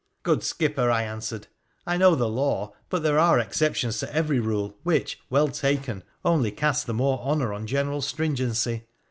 [0.23, 1.45] 'Good skipper,' I answered,'
[1.85, 6.49] I know the law, but there are exceptions to every rule, which, well taken, only
[6.49, 8.87] cast the more honour on general stringency.